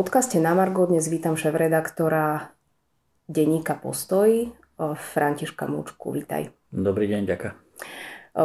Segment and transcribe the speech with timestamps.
[0.00, 2.56] podcaste na Margo dnes vítam šéf-redaktora
[3.28, 4.48] denníka Postoj,
[4.80, 6.08] Františka Mučku.
[6.16, 6.56] Vítaj.
[6.72, 7.52] Dobrý deň, ďaká.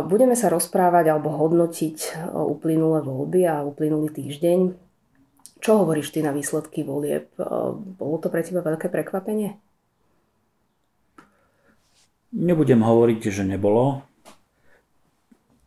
[0.04, 4.76] Budeme sa rozprávať alebo hodnotiť uplynulé voľby a uplynulý týždeň.
[5.64, 7.32] Čo hovoríš ty na výsledky volieb?
[7.80, 9.56] Bolo to pre teba veľké prekvapenie?
[12.36, 14.04] Nebudem hovoriť, že nebolo,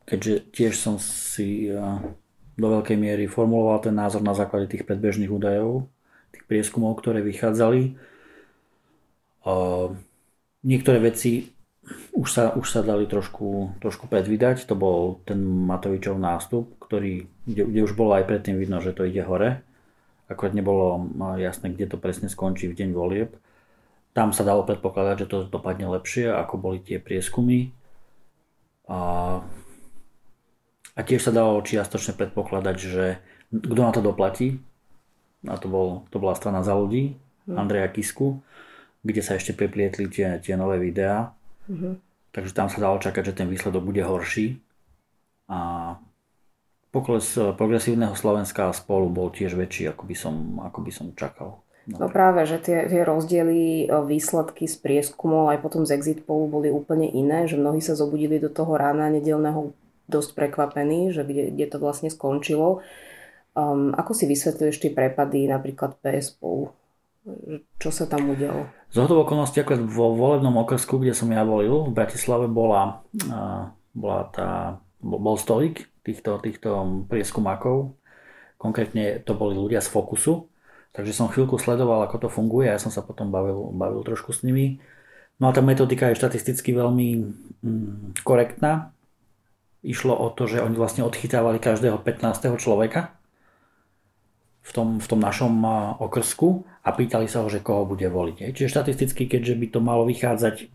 [0.05, 1.73] keďže tiež som si
[2.59, 5.86] do veľkej miery formuloval ten názor na základe tých predbežných údajov,
[6.35, 7.94] tých prieskumov, ktoré vychádzali.
[10.67, 11.54] Niektoré veci
[12.12, 14.67] už sa, už sa dali trošku, trošku predvídať.
[14.68, 19.06] To bol ten Matovičov nástup, ktorý, kde, kde už bolo aj predtým vidno, že to
[19.09, 19.62] ide hore.
[20.29, 21.09] Akorát nebolo
[21.40, 23.31] jasné, kde to presne skončí v deň volieb.
[24.12, 27.72] Tam sa dalo predpokladať, že to dopadne lepšie, ako boli tie prieskumy.
[28.90, 28.98] A
[30.98, 33.22] a tiež sa dalo čiastočne predpokladať, že
[33.55, 34.58] kto na to doplatí,
[35.47, 37.14] a to, bol, to bola strana za ľudí,
[37.47, 37.55] mm.
[37.55, 38.42] Andreja Kisku,
[39.06, 41.31] kde sa ešte preplietli tie, tie nové videá.
[41.70, 41.95] Mm-hmm.
[42.34, 44.58] Takže tam sa dalo čakať, že ten výsledok bude horší.
[45.48, 45.95] A
[46.91, 51.62] pokles progresívneho Slovenska a spolu bol tiež väčší, ako by som, ako by som čakal.
[51.89, 56.51] No, no práve, že tie, tie rozdiely, výsledky z prieskumov aj potom z exit polu
[56.51, 59.73] boli úplne iné, že mnohí sa zobudili do toho rána nedelného
[60.09, 62.81] dosť prekvapený, že kde, kde to vlastne skončilo.
[63.53, 66.73] Um, ako si vysvetľuješ tie prepady napríklad PS spolu?
[67.77, 68.73] Čo sa tam udialo?
[68.89, 73.69] Z hodou okolností, ako vo volebnom okresku, kde som ja volil, v Bratislave bola, uh,
[73.92, 77.92] bola tá, bol stolík týchto, týchto prieskumákov.
[78.56, 80.48] Konkrétne to boli ľudia z Fokusu.
[80.97, 84.33] Takže som chvíľku sledoval, ako to funguje a ja som sa potom bavil, bavil trošku
[84.33, 84.81] s nimi.
[85.39, 87.09] No a tá metodika je štatisticky veľmi
[87.62, 88.91] mm, korektná
[89.83, 92.59] išlo o to, že oni vlastne odchytávali každého 15.
[92.59, 93.15] človeka
[94.62, 95.55] v tom, v tom našom
[96.03, 98.53] okrsku a pýtali sa ho, že koho bude voliť.
[98.53, 100.69] Čiže štatisticky, keďže by to malo vychádzať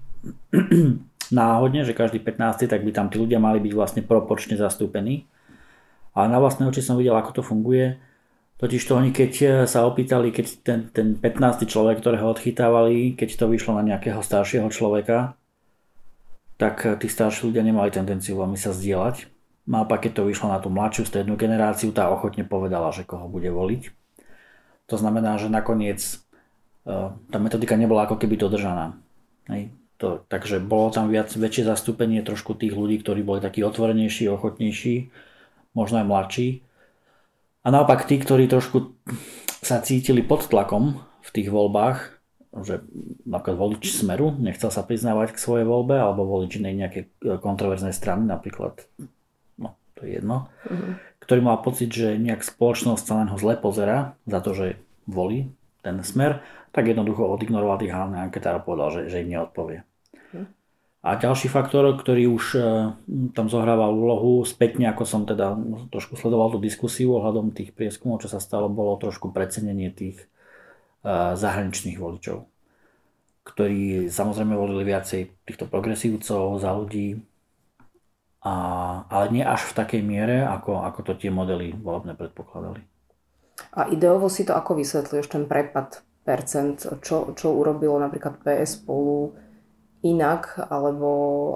[1.40, 2.66] náhodne, že každý 15.
[2.66, 5.30] tak by tam tí ľudia mali byť vlastne proporčne zastúpení.
[6.14, 7.98] Ale na vlastné oči som videl, ako to funguje.
[8.62, 11.68] Totiž to oni, keď sa opýtali, keď ten, ten 15.
[11.68, 15.36] človek, ktorého odchytávali, keď to vyšlo na nejakého staršieho človeka,
[16.64, 19.28] tak eh, tí starší ľudia nemali tendenciu veľmi sa zdieľať.
[19.68, 23.48] Naopak, keď to vyšlo na tú mladšiu strednú generáciu, tá ochotne povedala, že koho bude
[23.52, 23.92] voliť.
[24.92, 28.96] To znamená, že nakoniec eh, tá metodika nebola ako keby dodržaná.
[29.52, 29.76] Hej.
[30.00, 35.14] To, takže bolo tam viac, väčšie zastúpenie trošku tých ľudí, ktorí boli takí otvorenejší, ochotnejší,
[35.72, 36.48] možno aj mladší.
[37.64, 39.00] A naopak tí, ktorí trošku
[39.64, 42.20] sa cítili pod tlakom v tých voľbách,
[42.62, 42.86] že
[43.26, 47.00] napríklad volič Smeru nechcel sa priznávať k svojej voľbe, alebo volič inej nejaké
[47.42, 48.86] kontroverznej strany, napríklad,
[49.58, 51.02] no to je jedno, uh-huh.
[51.26, 54.78] ktorý mal pocit, že nejak spoločnosť sa len ho zle pozera za to, že
[55.10, 55.50] volí
[55.82, 59.82] ten Smer, tak jednoducho odignoroval tých hlavných anketárov a povedal, že, že im neodpovie.
[60.14, 60.46] Uh-huh.
[61.02, 62.64] A ďalší faktor, ktorý už uh,
[63.34, 65.58] tam zohrával úlohu, spätne ako som teda
[65.90, 70.30] trošku sledoval tú diskusiu ohľadom tých prieskumov, čo sa stalo, bolo trošku precenenie tých
[71.36, 72.48] zahraničných voličov,
[73.44, 77.20] ktorí samozrejme volili viacej týchto progresívcov za ľudí,
[78.44, 78.54] a,
[79.08, 82.84] ale nie až v takej miere, ako, ako to tie modely volebné predpokladali.
[83.76, 89.36] A ideovo si to ako vysvetľuješ, ten prepad percent, čo, čo urobilo napríklad PS spolu
[90.04, 91.12] inak, alebo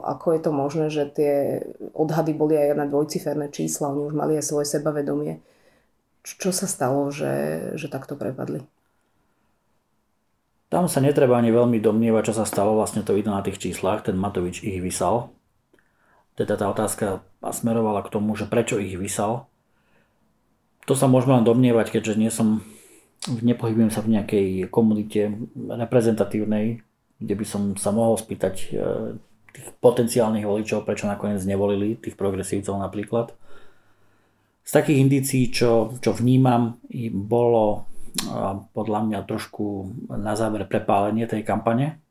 [0.07, 1.33] ako je to možné, že tie
[1.91, 5.43] odhady boli aj na dvojciferné čísla, oni už mali aj svoje sebavedomie.
[6.23, 8.63] Čo sa stalo, že, že takto prepadli?
[10.67, 14.03] Tam sa netreba ani veľmi domnievať, čo sa stalo, vlastne to vidno na tých číslach,
[14.03, 15.31] ten Matovič ich vysal.
[16.35, 19.47] Teda tá otázka smerovala k tomu, že prečo ich vysal.
[20.83, 22.67] To sa môžeme len domnievať, keďže nie som,
[23.27, 26.83] nepohybujem sa v nejakej komunite reprezentatívnej,
[27.19, 28.65] kde by som sa mohol spýtať e,
[29.55, 33.31] tých potenciálnych voličov, prečo nakoniec nevolili tých progresívcov napríklad.
[34.67, 36.75] Z takých indícií, čo, čo vnímam,
[37.11, 37.87] bolo
[38.73, 42.01] podľa mňa trošku na záver prepálenie tej kampane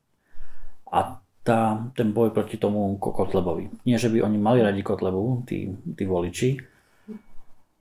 [0.86, 3.70] a tá, ten boj proti tomu Kotlebovi.
[3.86, 6.58] Nie, že by oni mali radi Kotlebu, tí, tí voliči,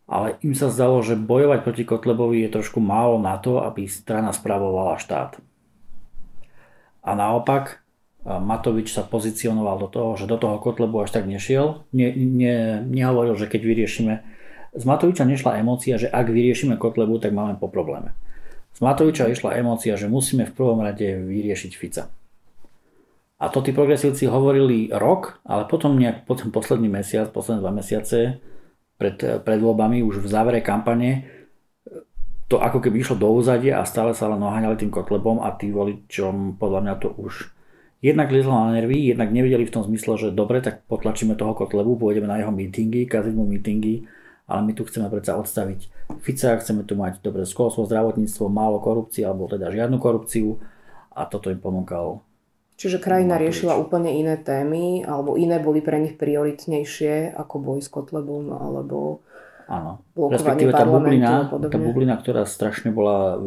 [0.05, 4.29] ale im sa zdalo, že bojovať proti Kotlebovi je trošku málo na to, aby strana
[4.29, 5.41] spravovala štát.
[7.05, 7.81] A naopak,
[8.25, 11.85] Matovič sa pozicionoval do toho, že do toho Kotlebu až tak nešiel.
[11.93, 14.13] Ne, ne, nehovoril, že keď vyriešime
[14.75, 18.11] z Matoviča nešla emócia, že ak vyriešime Kotlebu, tak máme po probléme.
[18.75, 22.11] Z Matoviča išla emócia, že musíme v prvom rade vyriešiť Fica.
[23.35, 28.39] A to tí progresívci hovorili rok, ale potom nejak potom posledný mesiac, posledné dva mesiace
[28.95, 31.27] pred, pred voľbami, už v závere kampane,
[32.45, 35.73] to ako keby išlo do úzadia a stále sa len oháňali tým Kotlebom a tým
[35.73, 37.49] voličom podľa mňa to už
[38.05, 41.97] jednak liezlo na nervy, jednak nevedeli v tom zmysle, že dobre, tak potlačíme toho Kotlebu,
[41.97, 44.05] pôjdeme na jeho mítingy, kaziť mu mítingy,
[44.45, 49.25] ale my tu chceme predsa odstaviť Fica, chceme tu mať dobre školstvo, zdravotníctvo, málo korupcie,
[49.25, 50.61] alebo teda žiadnu korupciu
[51.13, 52.21] a toto im ponúkal
[52.75, 57.87] Čiže krajina riešila úplne iné témy, alebo iné boli pre nich prioritnejšie ako boj s
[57.87, 59.23] Kotlebom, alebo
[59.71, 60.03] Áno.
[60.11, 63.39] blokovanie tá bublina, tá bublina, ktorá strašne bola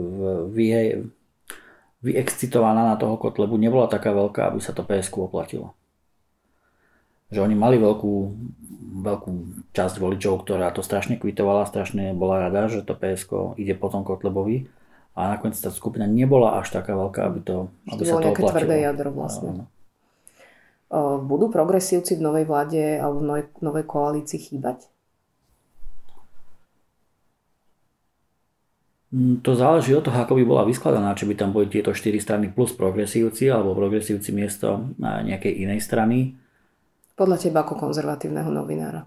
[0.49, 1.05] vy,
[2.01, 5.77] vyexcitovaná na toho Kotlebu, nebola taká veľká, aby sa to PSK oplatilo.
[7.29, 8.13] Že oni mali veľkú,
[9.05, 9.31] veľkú
[9.77, 14.69] časť voličov, ktorá to strašne kvitovala, strašne bola rada, že to PSK ide potom Kotlebovi
[15.19, 17.57] a nakoniec tá skupina nebola až taká veľká, aby to,
[17.91, 18.55] aby to sa to oplatilo.
[18.55, 19.51] tvrdé jadro vlastne.
[21.29, 24.89] Budú progresívci v novej vláde alebo v novej, novej koalícii chýbať?
[29.13, 32.15] Mm, to záleží od toho, ako by bola vyskladaná, či by tam boli tieto 4
[32.23, 36.39] strany plus progresívci alebo progresívci miesto nejakej inej strany.
[37.19, 39.03] Podľa teba ako konzervatívneho novinára?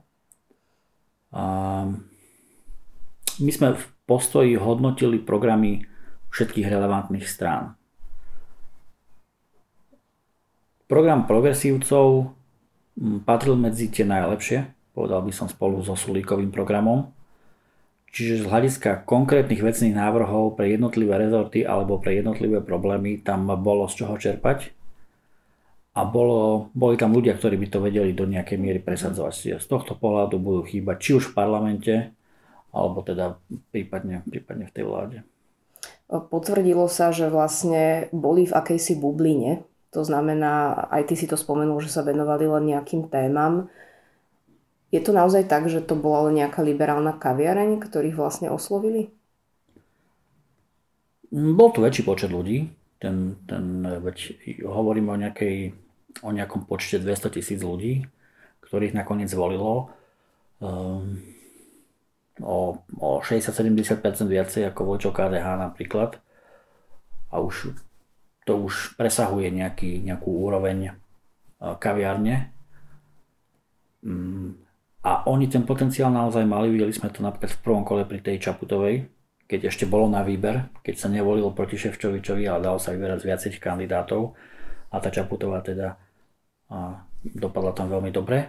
[3.40, 5.88] My sme v postoji hodnotili programy
[6.36, 7.80] všetkých relevantných strán.
[10.92, 12.36] Program progresívcov
[13.00, 17.16] mm, patril medzi tie najlepšie, povedal by som spolu so Sulíkovým programom.
[18.12, 23.88] Čiže z hľadiska konkrétnych vecných návrhov pre jednotlivé rezorty alebo pre jednotlivé problémy tam bolo
[23.88, 24.81] z čoho čerpať
[25.92, 29.60] a bolo, boli tam ľudia, ktorí by to vedeli do nejakej miery presadzovať.
[29.60, 31.94] Z tohto pohľadu budú chýbať či už v parlamente,
[32.72, 33.36] alebo teda
[33.76, 35.18] prípadne, prípadne v tej vláde.
[36.08, 39.68] Potvrdilo sa, že vlastne boli v akejsi bubline.
[39.92, 43.68] To znamená, aj ty si to spomenul, že sa venovali len nejakým témam.
[44.92, 49.12] Je to naozaj tak, že to bola len nejaká liberálna kaviareň, ktorých vlastne oslovili?
[51.32, 52.72] Bol tu väčší počet ľudí.
[53.01, 54.18] Ten, ten, veď
[54.62, 55.74] hovoríme o, nejakej,
[56.21, 58.06] o nejakom počte 200 tisíc ľudí,
[58.62, 59.89] ktorých nakoniec zvolilo.
[60.62, 61.25] Um,
[62.38, 63.98] o, o 60-70%
[64.30, 66.21] viacej ako vočo KDH napríklad.
[67.33, 67.74] A už
[68.45, 70.94] to už presahuje nejaký, nejakú úroveň
[71.62, 72.50] kaviárne.
[74.01, 74.57] Mm,
[75.01, 78.42] a oni ten potenciál naozaj mali, videli sme to napríklad v prvom kole pri tej
[78.50, 79.06] Čaputovej,
[79.51, 83.27] keď ešte bolo na výber, keď sa nevolilo proti Ševčovičovi, ale dalo sa vyberať z
[83.27, 84.31] viacerých kandidátov
[84.88, 86.00] a tá Čaputová teda
[86.71, 88.48] a dopadla tam veľmi dobre.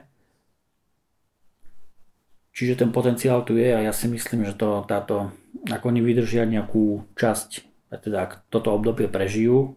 [2.54, 5.34] Čiže ten potenciál tu je a ja si myslím, že to, táto,
[5.66, 9.74] ako oni vydržia nejakú časť, teda ak toto obdobie prežijú,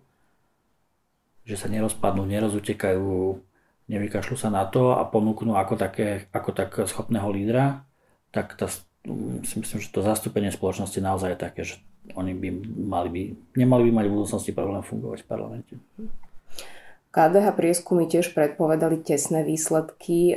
[1.42, 3.42] že sa nerozpadnú, nerozutekajú,
[3.90, 7.82] nevykašľú sa na to a ponúknú ako, také, ako tak schopného lídra,
[8.30, 8.70] tak tá,
[9.46, 11.76] si myslím, že to zastúpenie spoločnosti naozaj je také, že
[12.14, 12.50] oni by
[12.86, 13.22] mali by,
[13.58, 15.74] nemali by mať v budúcnosti problém fungovať v parlamente.
[17.16, 20.36] KDH prieskumy tiež predpovedali tesné výsledky.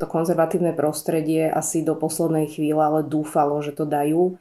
[0.00, 4.40] To konzervatívne prostredie asi do poslednej chvíle ale dúfalo, že to dajú.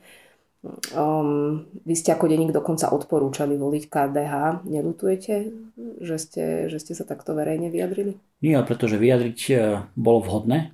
[0.95, 4.63] Um, vy ste ako denník dokonca odporúčali voliť KDH.
[4.63, 5.51] Nelutujete,
[5.99, 8.15] že ste, že ste sa takto verejne vyjadrili?
[8.39, 9.55] Nie, pretože vyjadriť e,
[9.99, 10.71] bolo vhodné.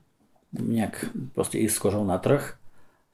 [0.54, 2.59] Nejak proste ísť s kožou na trh.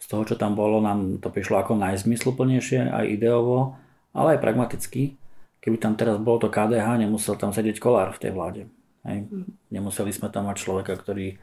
[0.05, 3.73] Z toho, čo tam bolo, nám to prišlo ako najzmysluplnejšie, aj ideovo,
[4.13, 5.17] ale aj pragmaticky
[5.65, 8.61] keby tam teraz bolo to KDH, nemusel tam sedieť kolár v tej vláde.
[9.01, 9.25] Hej.
[9.73, 11.41] Nemuseli sme tam mať človeka, ktorý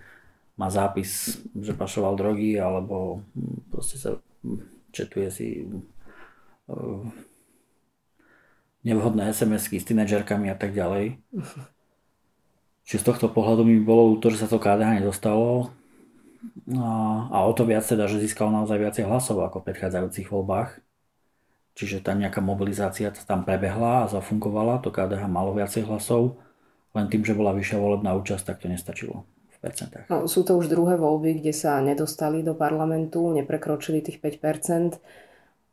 [0.55, 3.27] má zápis, že pašoval drogy, alebo
[3.75, 4.23] proste sa
[4.95, 7.03] četuje si uh,
[8.87, 11.19] nevhodné SMS-ky s tínedžerkami a tak ďalej.
[12.87, 15.75] Čiže z tohto pohľadu mi bolo to, že sa to KDH nedostalo
[16.79, 20.79] a, a o to viac teda, že získal naozaj viacej hlasov ako v predchádzajúcich voľbách.
[21.73, 26.37] Čiže tam nejaká mobilizácia tam prebehla a zafungovala, to KDH malo viacej hlasov,
[26.93, 30.05] len tým, že bola vyššia volebná účasť, tak to nestačilo v percentách.
[30.13, 35.01] No, sú to už druhé voľby, kde sa nedostali do parlamentu, neprekročili tých 5%.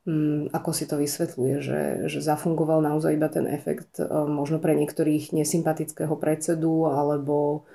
[0.07, 4.71] Hmm, ako si to vysvetľuje, že, že zafungoval naozaj iba ten efekt e, možno pre
[4.79, 7.67] niektorých nesympatického predsedu alebo,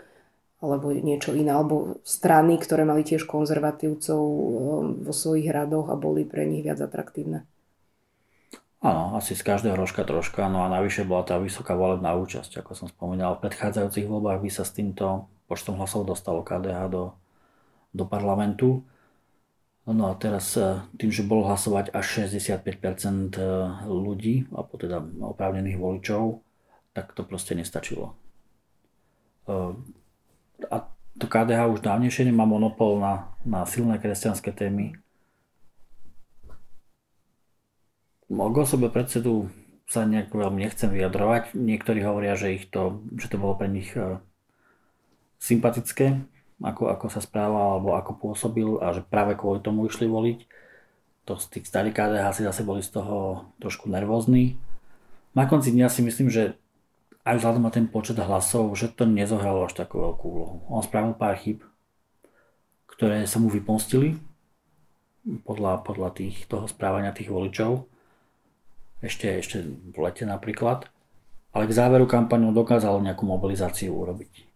[0.65, 4.41] alebo niečo iné, alebo strany, ktoré mali tiež konzervatívcov e,
[5.05, 7.45] vo svojich radoch a boli pre nich viac atraktívne?
[8.85, 12.73] Áno, asi z každého rožka troška, no a navyše bola tá vysoká volebná účasť, ako
[12.77, 13.41] som spomínal.
[13.41, 17.17] V predchádzajúcich voľbách by sa s týmto počtom hlasov dostalo KDH do,
[17.97, 18.85] do parlamentu.
[19.89, 23.45] No a teraz e, tým, že bolo hlasovať až 65% e,
[23.89, 25.01] ľudí, alebo teda
[25.33, 26.45] oprávnených voličov,
[26.93, 28.17] tak to proste nestačilo.
[30.71, 30.87] A
[31.19, 34.99] to KDH už dávnejšie nemá monopol na, na silné kresťanské témy,
[38.29, 39.53] k osobe predsedu
[39.85, 41.53] sa nejak veľmi nechcem vyjadrovať.
[41.55, 44.19] Niektorí hovoria, že, ich to, že to bolo pre nich e,
[45.39, 46.25] sympatické,
[46.65, 50.39] ako, ako sa správal alebo ako pôsobil a že práve kvôli tomu išli voliť.
[51.29, 54.57] To z tých starých KDH si zase boli z toho trošku nervózni.
[55.37, 56.57] Na konci dňa si myslím, že
[57.25, 60.57] aj vzhľadom na ten počet hlasov, že to nezohralo až takú veľkú úlohu.
[60.69, 61.65] On spravil pár chyb,
[62.85, 64.21] ktoré sa mu vypomstili
[65.49, 67.89] podľa, podľa tých, toho správania tých voličov.
[69.01, 70.85] Ešte, ešte v lete napríklad.
[71.57, 74.53] Ale k záveru kampaniu dokázal nejakú mobilizáciu urobiť.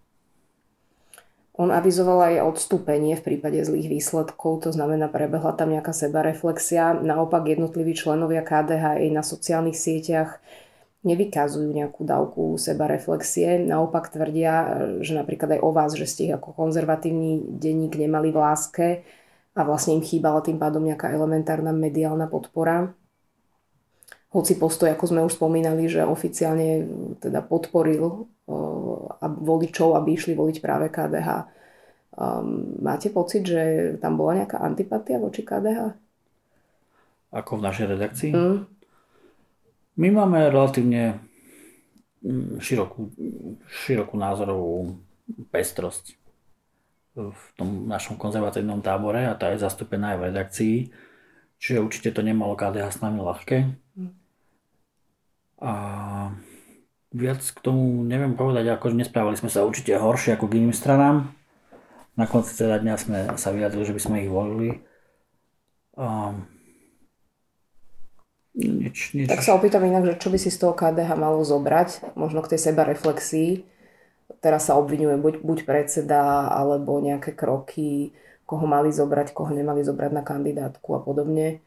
[1.58, 6.94] On avizoval aj odstúpenie v prípade zlých výsledkov, to znamená prebehla tam nejaká sebareflexia.
[6.94, 10.38] Naopak jednotliví členovia KDH aj na sociálnych sieťach
[11.06, 13.62] nevykazujú nejakú dávku sebareflexie.
[13.62, 14.54] Naopak tvrdia,
[15.04, 18.88] že napríklad aj o vás, že ste ich ako konzervatívny denník nemali v láske
[19.54, 22.90] a vlastne im chýbala tým pádom nejaká elementárna mediálna podpora.
[24.28, 26.84] Hoci postoj, ako sme už spomínali, že oficiálne
[27.22, 28.28] teda podporil
[29.18, 31.28] a voličov, aby išli voliť práve KDH.
[32.18, 35.96] Um, máte pocit, že tam bola nejaká antipatia voči KDH?
[37.30, 38.30] Ako v našej redakcii?
[38.34, 38.77] Mm.
[39.98, 41.18] My máme relatívne
[42.22, 43.10] mm, širokú,
[43.66, 45.02] širokú názorovú
[45.50, 46.14] pestrosť
[47.18, 50.76] v tom našom konzervatívnom tábore a tá je zastúpená aj v redakcii.
[51.58, 53.74] Čiže určite to nemalo KDH s nami ľahké.
[55.58, 55.72] A
[57.10, 61.34] viac k tomu neviem povedať, ako nesprávali sme sa určite horšie ako k iným stranám.
[62.14, 64.78] Na konci teda dňa sme sa vyjadrili, že by sme ich volili.
[65.98, 66.46] Um,
[68.58, 69.26] nič, nič.
[69.30, 72.56] Tak sa opýtam inak, že čo by si z toho KDH malo zobrať, možno k
[72.56, 73.62] tej seba reflexii.
[74.42, 78.10] Teraz sa obvinuje buď, buď predseda, alebo nejaké kroky,
[78.44, 81.62] koho mali zobrať, koho nemali zobrať na kandidátku a podobne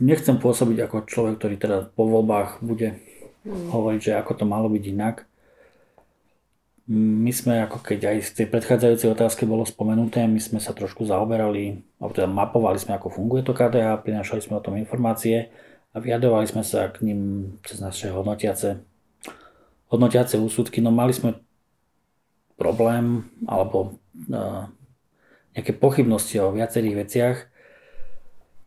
[0.00, 2.98] nechcem pôsobiť ako človek, ktorý teda po voľbách bude
[3.44, 3.70] mm.
[3.72, 5.16] hovoriť, že ako to malo byť inak.
[6.86, 11.02] My sme, ako keď aj z tej predchádzajúcej otázke bolo spomenuté, my sme sa trošku
[11.02, 15.50] zaoberali, alebo teda mapovali sme, ako funguje to KDH, prinášali sme o tom informácie
[15.90, 17.20] a vyjadrovali sme sa k ním
[17.66, 18.86] cez naše hodnotiace,
[19.90, 20.78] hodnotiace úsudky.
[20.78, 21.42] No mali sme
[22.54, 23.98] problém alebo
[24.30, 24.70] uh,
[25.58, 27.36] nejaké pochybnosti o viacerých veciach,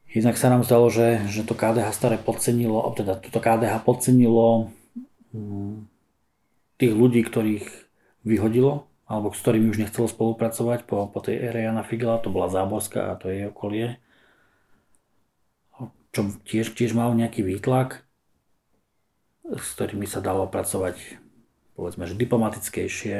[0.10, 4.74] Jednak sa nám zdalo, že, že to KDH staré podcenilo, teda toto KDH podcenilo
[5.30, 5.86] hm,
[6.82, 7.89] tých ľudí, ktorých
[8.24, 12.52] vyhodilo, alebo s ktorými už nechcelo spolupracovať po, po tej ére Jana Figela, to bola
[12.52, 13.88] Záborská a to je jej okolie.
[16.10, 18.06] Čo tiež, tiež mal nejaký výtlak,
[19.46, 21.22] s ktorými sa dalo pracovať
[21.78, 23.18] povedzme, že diplomatickejšie.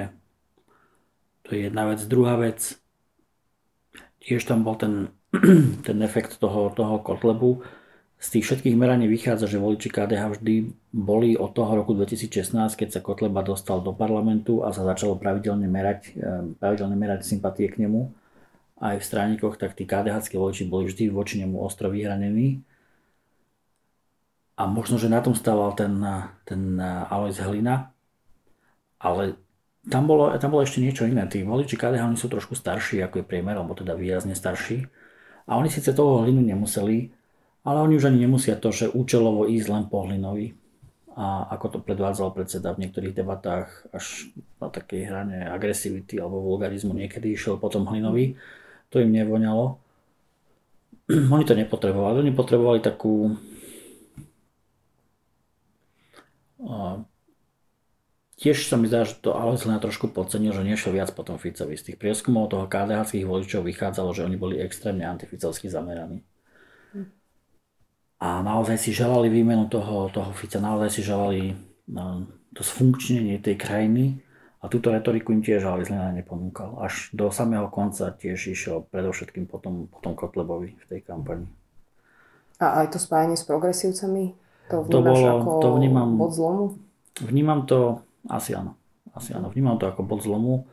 [1.46, 2.04] To je jedna vec.
[2.06, 2.76] Druhá vec,
[4.20, 5.16] tiež tam bol ten
[5.86, 7.62] ten efekt toho, toho Kotlebu.
[8.20, 12.90] Z tých všetkých meraní vychádza, že voliči KDH vždy boli od toho roku 2016, keď
[12.92, 17.88] sa Kotleba dostal do parlamentu a sa začalo pravidelne merať, eh, pravidelne merať sympatie k
[17.88, 18.12] nemu
[18.84, 22.60] aj v stránikoch, tak tí KDH voliči boli vždy voči nemu ostro vyhranení.
[24.60, 26.04] A možno, že na tom stával ten,
[26.44, 26.76] ten
[27.08, 27.96] Alois Hlina,
[29.00, 29.40] ale
[29.88, 31.24] tam bolo, tam bolo ešte niečo iné.
[31.32, 34.84] Tí voliči KDH sú trošku starší, ako je priemer, alebo teda výrazne starší
[35.50, 37.10] a oni síce toho hlinu nemuseli,
[37.70, 40.58] ale oni už ani nemusia to, že účelovo ísť len po hlinovi.
[41.14, 46.98] A ako to predvádzal predseda v niektorých debatách až na takej hrane agresivity alebo vulgarizmu
[46.98, 48.40] niekedy išiel potom hlinovi,
[48.90, 49.78] to im nevoňalo.
[51.36, 53.38] Oni to nepotrebovali, oni potrebovali takú
[58.40, 61.76] Tiež sa mi zdá, že to Alois Hlina trošku podcenil, že nešiel viac potom Ficovi.
[61.76, 66.24] Z tých prieskumov toho KDH voličov vychádzalo, že oni boli extrémne antificovsky zameraní.
[68.20, 71.56] A naozaj si želali výmenu toho, toho Fica, naozaj si želali
[71.88, 74.20] no, to sfunkčnenie tej krajiny
[74.60, 76.84] a túto retoriku im tiež Alois Hlina neponúkal.
[76.84, 81.48] Až do samého konca tiež išiel predovšetkým potom, potom Kotlebovi v tej kampani.
[82.60, 84.36] A aj to spájanie s progresívcami?
[84.68, 86.66] To vnímaš to bolo, ako to vnímam, bod zlomu?
[87.24, 88.76] Vnímam to asi áno.
[89.16, 89.48] Asi áno.
[89.48, 90.68] Vnímam to ako bod zlomu.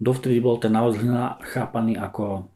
[0.00, 1.04] Dovtedy bol ten naozaj
[1.44, 2.48] chápaný ako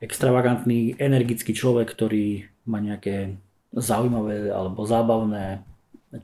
[0.00, 3.36] extravagantný, energický človek, ktorý má nejaké
[3.72, 5.64] zaujímavé alebo zábavné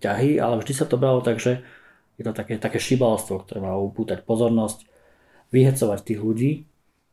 [0.01, 1.61] ťahy, ale vždy sa to bralo tak, že
[2.17, 4.87] je to také, také šibalstvo, ktoré má upútať pozornosť,
[5.51, 6.53] vyhecovať tých ľudí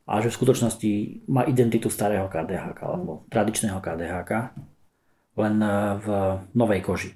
[0.07, 0.91] a že v skutočnosti
[1.27, 4.19] má identitu starého KDH alebo tradičného KDH
[5.39, 5.55] len
[5.99, 6.07] v
[6.53, 7.11] novej koži.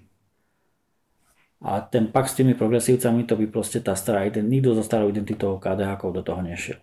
[1.65, 5.57] A ten pak s tými progresívcami, to by proste tá stará nikto so starou identitou
[5.57, 6.77] KDH do toho nešiel.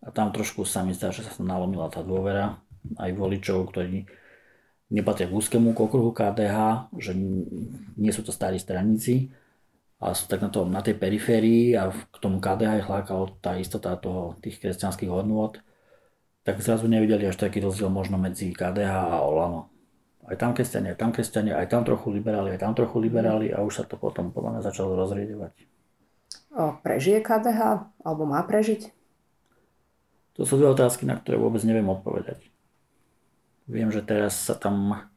[0.00, 2.56] A tam trošku sa mi zdá, že sa nalomila tá dôvera
[3.00, 4.08] aj voličov, ktorí
[4.94, 7.18] nepatria k úzkému okruhu KDH, že
[7.98, 9.34] nie sú to starí straníci,
[9.98, 13.58] ale sú tak na, tom, na tej periférii a k tomu KDH je hlákalo tá
[13.58, 15.58] istota toho, tých kresťanských hodnôt,
[16.46, 19.74] tak zrazu nevideli až taký rozdiel možno medzi KDH a Olano.
[20.24, 23.60] Aj tam kresťania, aj tam kresťania, aj tam trochu liberáli, aj tam trochu liberáli a
[23.60, 25.52] už sa to potom podľa mňa začalo rozriedevať.
[26.86, 27.90] Prežije KDH?
[28.06, 28.94] Alebo má prežiť?
[30.38, 32.53] To sú dve otázky, na ktoré vôbec neviem odpovedať.
[33.64, 35.08] Viem, že teraz sa tam,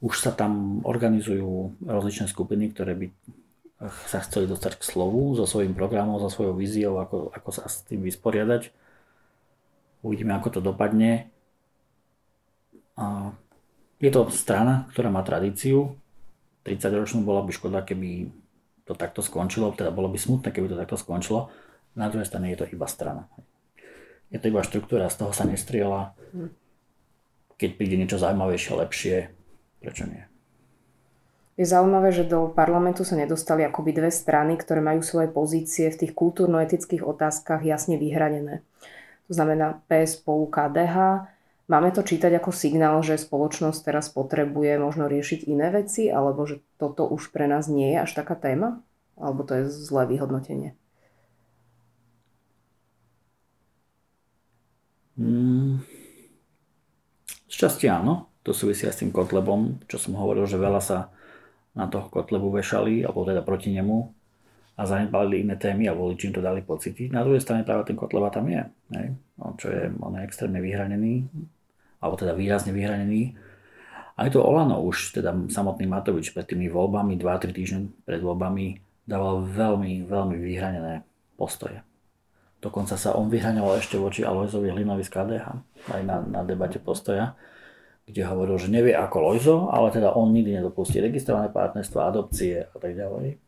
[0.00, 3.06] už sa tam organizujú rozličné skupiny, ktoré by
[4.06, 7.82] sa chceli dostať k slovu so svojím programom, so svojou víziou, ako, ako sa s
[7.82, 8.70] tým vysporiadať.
[10.06, 11.30] Uvidíme, ako to dopadne.
[12.94, 13.34] A
[13.98, 15.98] je to strana, ktorá má tradíciu.
[16.62, 18.30] 30 ročnú bola by škoda, keby
[18.86, 21.50] to takto skončilo, teda bolo by smutné, keby to takto skončilo.
[21.98, 23.26] Na druhej strane je to iba strana.
[24.30, 26.14] Je to iba štruktúra, z toho sa nestriela.
[27.62, 29.16] Keď príde niečo zaujímavejšie, lepšie,
[29.78, 30.26] prečo nie?
[31.54, 36.00] Je zaujímavé, že do parlamentu sa nedostali akoby dve strany, ktoré majú svoje pozície v
[36.02, 38.66] tých kultúrno-etických otázkach jasne vyhranené.
[39.30, 41.30] To znamená PS spolu KDH
[41.72, 46.60] Máme to čítať ako signál, že spoločnosť teraz potrebuje možno riešiť iné veci, alebo že
[46.76, 48.84] toto už pre nás nie je až taká téma?
[49.16, 50.74] Alebo to je zlé vyhodnotenie?
[55.14, 55.51] Hmm.
[57.52, 58.32] Z áno.
[58.42, 61.14] To súvisí aj s tým Kotlebom, čo som hovoril, že veľa sa
[61.78, 64.10] na toho Kotlebu vešali, alebo teda proti nemu
[64.74, 67.12] a zanedbali iné témy a voliči im to dali pocítiť.
[67.12, 68.66] Na druhej strane práve ten Kotleba tam je,
[68.98, 69.14] hej?
[69.38, 71.28] On, čo je, on je extrémne vyhranený,
[72.02, 73.36] alebo teda výrazne vyhranený.
[74.16, 79.44] Aj to Olano už, teda samotný Matovič pred tými voľbami, 2-3 týždne pred voľbami, dával
[79.46, 81.06] veľmi, veľmi vyhranené
[81.38, 81.78] postoje.
[82.62, 85.46] Dokonca sa on vyhraňoval ešte voči Alojzovi Hlinovi z KDH,
[85.90, 87.34] aj na, na debate postoja,
[88.06, 92.76] kde hovoril, že nevie ako Lojzo, ale teda on nikdy nedopustí registrované partnerstvo, adopcie a
[92.78, 93.42] tak ďalej.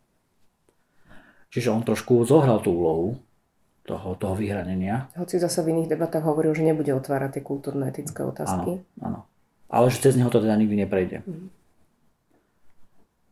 [1.54, 3.22] Čiže on trošku zohral tú úlohu
[3.86, 5.06] toho, toho vyhranenia.
[5.14, 8.82] Hoci zase v iných debatách hovoril, že nebude otvárať tie kultúrne-etické otázky.
[8.82, 9.20] Áno, áno.
[9.70, 11.22] Ale že cez neho to teda nikdy neprejde.
[11.22, 11.54] Mm.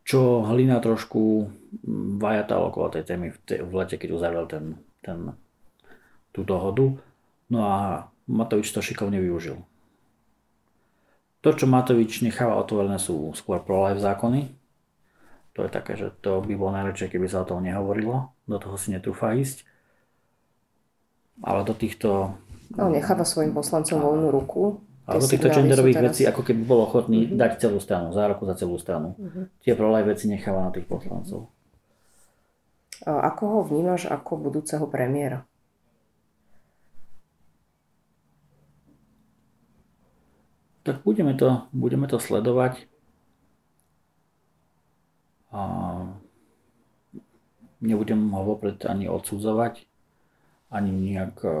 [0.07, 1.51] Čo Hlina trošku
[2.19, 5.35] vajatal okolo tej témy v, te, v lete, keď uzavrel ten, ten,
[6.33, 6.97] tú dohodu.
[7.47, 9.61] No a Matovič to šikovne využil.
[11.43, 14.51] To, čo Matovič necháva otvorené, sú skôr pro-life zákony.
[15.53, 18.33] To je také, že to by bolo najlepšie, keby sa o tom nehovorilo.
[18.49, 19.69] Do toho si netrúfa ísť
[21.41, 22.37] ale do týchto...
[22.77, 24.85] No, necháva svojim poslancom voľnú ruku.
[25.09, 26.07] Ale do týchto genderových teraz...
[26.13, 27.39] vecí, ako keby bol ochotný mm-hmm.
[27.39, 29.17] dať celú stranu, zároku za celú stranu.
[29.17, 29.43] Mm-hmm.
[29.65, 31.49] Tie prolaj veci necháva na tých poslancov.
[33.03, 35.43] Ako ho vnímaš ako budúceho premiéra?
[40.83, 42.87] Tak budeme to, budeme to sledovať.
[45.53, 45.61] A
[47.79, 49.87] nebudem ho vopred ani odsudzovať
[50.73, 51.53] ani nejak e,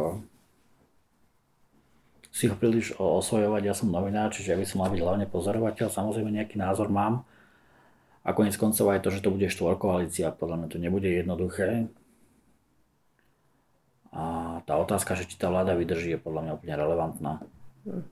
[2.33, 3.61] si ho príliš osvojovať.
[3.61, 5.93] Ja som novinár, čiže ja by som mal byť hlavne pozorovateľ.
[5.93, 7.29] Samozrejme nejaký názor mám.
[8.25, 11.91] A konec koncov aj to, že to bude štvorkoalícia, podľa mňa to nebude jednoduché.
[14.09, 17.33] A tá otázka, že či tá vláda vydrží, je podľa mňa úplne relevantná.
[17.85, 18.03] Hm.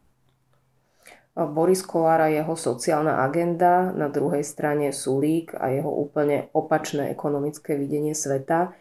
[1.31, 7.79] Boris Kolár a jeho sociálna agenda, na druhej strane Sulík a jeho úplne opačné ekonomické
[7.79, 8.75] videnie sveta.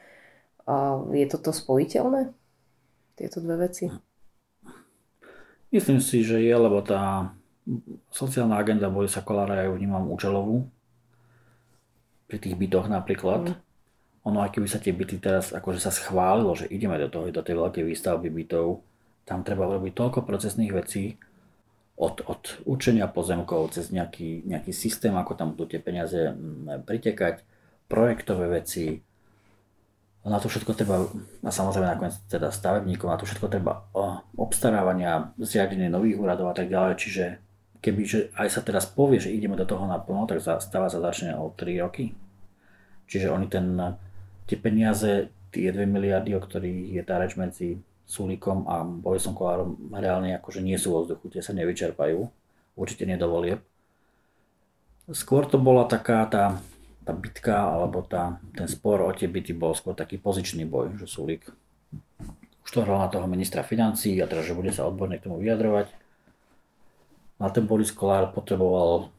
[1.15, 2.35] Je toto spojiteľné?
[3.15, 3.87] Tieto dve veci?
[5.71, 7.31] Myslím si, že je, lebo tá
[8.11, 10.67] sociálna agenda Borisa Kolára ja ju vnímam účelovú.
[12.27, 13.55] Pri tých bytoch napríklad.
[13.55, 13.57] Mm.
[14.27, 17.41] Ono, aj keby sa tie byty teraz akože sa schválilo, že ideme do toho, do
[17.47, 18.83] tej veľkej výstavby bytov,
[19.23, 21.15] tam treba urobiť toľko procesných vecí,
[22.01, 27.45] od, od učenia pozemkov cez nejaký, nejaký systém, ako tam budú tie peniaze mm, pritekať,
[27.93, 29.05] projektové veci,
[30.21, 31.09] na to všetko treba,
[31.41, 33.89] a samozrejme nakoniec teda stavebníkov, na to všetko treba
[34.37, 37.25] obstarávania, zriadenie nových úradov a tak ďalej, čiže
[37.81, 41.33] keby že aj sa teraz povie, že ideme do toho naplno, tak stáva sa začne
[41.41, 42.13] o 3 roky.
[43.09, 43.97] Čiže oni ten,
[44.45, 47.81] tie peniaze, tie 2 miliardy, o ktorých je tá reč medzi
[48.11, 52.19] Sulíkom a Borisom Kolárom, reálne akože nie sú vo vzduchu, tie sa nevyčerpajú,
[52.75, 53.63] určite nedovolie.
[55.15, 56.59] Skôr to bola taká tá
[57.01, 61.09] tá bitka alebo tá, ten spor o tie byty bol skôr taký pozičný boj, že
[61.09, 61.49] Sulík
[62.61, 65.43] už to hral na toho ministra financí a teda, že bude sa odborne k tomu
[65.43, 65.91] vyjadrovať.
[67.41, 69.11] A ten Boris Kolár potreboval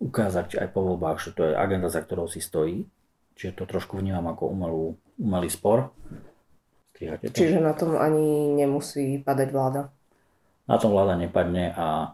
[0.00, 2.88] ukázať aj po voľbách, že to je agenda, za ktorou si stojí.
[3.38, 4.84] Čiže to trošku vnímam ako umelú,
[5.20, 5.92] umelý spor.
[7.30, 9.82] Čiže na tom ani nemusí padať vláda?
[10.68, 12.12] na tom vláda nepadne a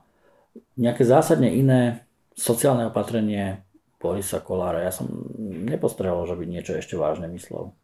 [0.79, 2.07] nejaké zásadne iné
[2.38, 3.66] sociálne opatrenie
[3.99, 5.11] Borisa Kolára, ja som
[5.42, 7.75] nepostrehol, že by niečo ešte vážne myslel.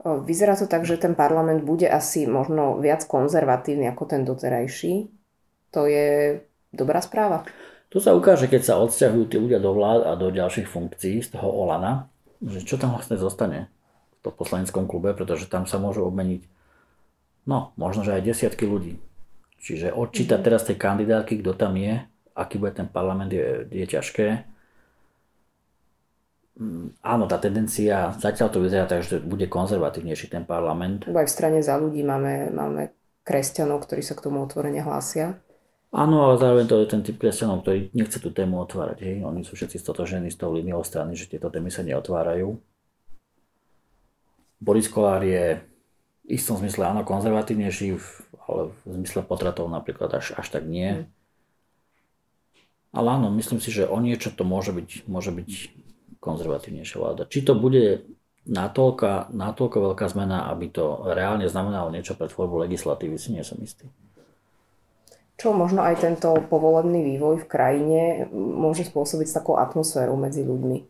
[0.00, 5.12] Vyzerá to tak, že ten parlament bude asi možno viac konzervatívny ako ten doterajší.
[5.76, 6.40] To je
[6.72, 7.44] dobrá správa.
[7.92, 11.36] Tu sa ukáže, keď sa odsťahujú tí ľudia do vlád a do ďalších funkcií z
[11.36, 12.08] toho Olana,
[12.40, 13.68] že čo tam vlastne zostane
[14.20, 16.44] v tom poslaneckom klube, pretože tam sa môžu obmeniť
[17.48, 19.00] no, možno, že aj desiatky ľudí.
[19.60, 20.46] Čiže odčítať mhm.
[20.46, 22.04] teraz tej kandidátky, kto tam je,
[22.36, 24.44] aký bude ten parlament, je, je ťažké.
[26.60, 31.08] Mm, áno, tá tendencia, zatiaľ to vyzerá tak, že bude konzervatívnejší ten parlament.
[31.08, 32.92] Lebo aj v strane za ľudí máme, máme
[33.24, 35.40] kresťanov, ktorí sa k tomu otvorene hlásia.
[35.90, 39.02] Áno, ale zároveň to je ten typ kresťanov, ktorý nechce tú tému otvárať.
[39.02, 39.16] Hej.
[39.26, 42.54] Oni sú všetci stotožení s tou líniou strany, že tieto témy sa neotvárajú.
[44.60, 47.96] Boris Kolár je v istom zmysle áno konzervatívnejší,
[48.46, 51.02] ale v zmysle potratov napríklad až, až tak nie.
[51.02, 51.04] Mm.
[52.90, 55.50] Ale áno, myslím si, že o niečo to môže byť, môže byť
[56.18, 57.22] konzervatívnejšia vláda.
[57.30, 58.02] Či to bude
[58.50, 63.62] natoľko, natoľko veľká zmena, aby to reálne znamenalo niečo pre tvorbu legislatívy, si nie som
[63.62, 63.86] istý.
[65.40, 68.00] Čo možno aj tento povolebný vývoj v krajine
[68.34, 70.84] môže spôsobiť s takou atmosférou medzi ľuďmi.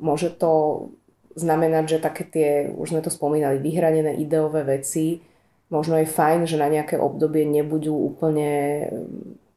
[0.00, 0.88] Môže to
[1.34, 5.22] znamenať, že také tie, už sme to spomínali, vyhranené ideové veci,
[5.70, 8.50] možno je fajn, že na nejaké obdobie nebudú úplne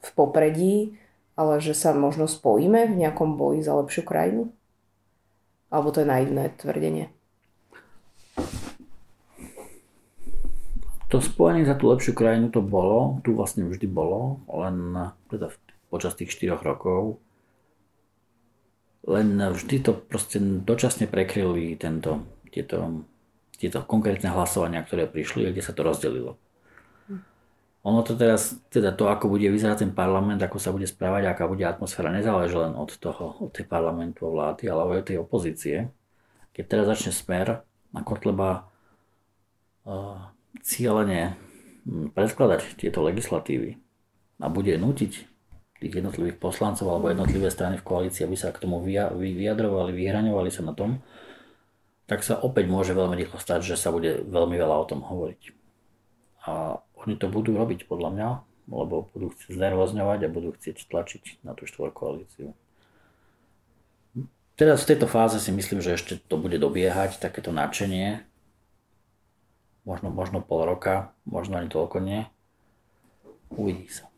[0.04, 0.94] v popredí,
[1.34, 4.54] ale že sa možno spojíme v nejakom boji za lepšiu krajinu?
[5.74, 7.10] Alebo to je naivné tvrdenie?
[11.10, 14.94] To spojenie za tú lepšiu krajinu to bolo, tu vlastne vždy bolo, len
[15.30, 15.54] teda
[15.90, 17.22] počas tých 4 rokov.
[19.04, 23.04] Len vždy to proste dočasne prekryli tento, tieto,
[23.60, 26.40] tieto konkrétne hlasovania, ktoré prišli kde sa to rozdelilo.
[27.84, 31.52] Ono to teraz, teda to, ako bude vyzerať ten parlament, ako sa bude správať, aká
[31.52, 35.18] bude atmosféra, nezáleží len od toho, od tej parlamentu a vlády, ale aj od tej
[35.20, 35.78] opozície.
[36.56, 37.48] Keď teraz začne smer
[37.92, 38.72] na Kotleba
[39.84, 40.32] uh,
[40.64, 41.36] cieľene
[42.16, 43.76] predkladať tieto legislatívy
[44.40, 45.33] a bude nutiť
[45.84, 48.80] tých jednotlivých poslancov alebo jednotlivé strany v koalícii, aby sa k tomu
[49.20, 51.04] vyjadrovali, vyhraňovali sa na tom,
[52.08, 55.42] tak sa opäť môže veľmi rýchlo stať, že sa bude veľmi veľa o tom hovoriť.
[56.48, 58.28] A oni to budú robiť podľa mňa,
[58.72, 62.56] lebo budú chcieť znervozňovať a budú chcieť tlačiť na tú štvorkoalíciu.
[64.54, 68.22] Teraz v tejto fáze si myslím, že ešte to bude dobiehať, takéto nadšenie.
[69.84, 72.24] Možno, možno pol roka, možno ani toľko nie.
[73.50, 74.13] Uvidí sa.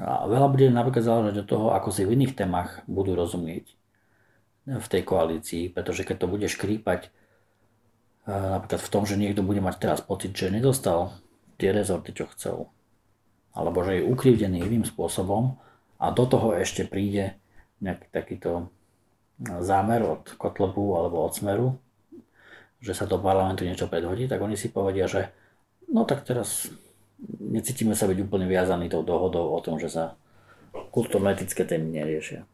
[0.00, 3.76] A veľa bude napríklad záležať od toho, ako si v iných témach budú rozumieť
[4.64, 9.60] v tej koalícii, pretože keď to bude škrípať eh, napríklad v tom, že niekto bude
[9.60, 11.12] mať teraz pocit, že nedostal
[11.60, 12.72] tie rezorty, čo chcel.
[13.52, 15.60] Alebo že je ukrivdený iným spôsobom
[16.00, 17.36] a do toho ešte príde
[17.84, 18.72] nejaký takýto
[19.42, 21.68] zámer od Kotlebu alebo od Smeru,
[22.82, 25.30] že sa do parlamentu niečo predhodí, tak oni si povedia, že
[25.90, 26.70] no tak teraz
[27.38, 30.18] necítime sa byť úplne viazaní tou dohodou o tom, že sa
[30.72, 32.48] kulturno-etické témy neriešia.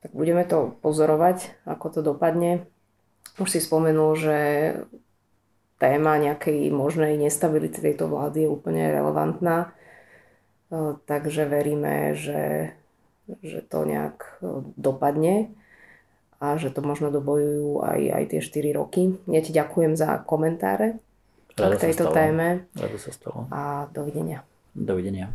[0.00, 2.64] Tak budeme to pozorovať, ako to dopadne.
[3.36, 4.38] Už si spomenul, že
[5.76, 9.68] téma nejakej možnej nestability tejto vlády je úplne relevantná.
[9.68, 12.72] E, takže veríme, že,
[13.44, 15.52] že to nejak e, dopadne
[16.40, 19.02] a že to možno dobojujú aj, aj tie 4 roky.
[19.28, 20.96] Ja ti ďakujem za komentáre
[21.54, 23.46] k tejto téme Rado sa stalo.
[23.50, 24.46] a dovidenia.
[24.70, 25.34] Dovidenia.